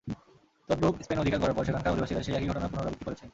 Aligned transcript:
তদ্রপ 0.69 0.95
Spain 1.03 1.17
অধিকার 1.19 1.39
করার 1.41 1.55
পর 1.55 1.65
সেখানকার 1.67 1.93
অধিবাসীরা 1.93 2.25
সেই 2.25 2.35
একই 2.35 2.49
ঘটনার 2.49 2.71
পুনরাবৃত্তি 2.71 3.05
করেছে। 3.05 3.25